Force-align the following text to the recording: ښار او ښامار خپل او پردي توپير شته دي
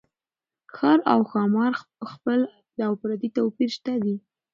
ښار 0.75 0.99
او 1.11 1.19
ښامار 1.29 1.71
خپل 2.11 2.39
او 2.85 2.91
پردي 3.01 3.29
توپير 3.37 3.69
شته 3.77 3.93
دي 4.03 4.15